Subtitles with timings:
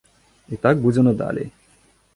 [0.57, 1.49] І так будзе надалей.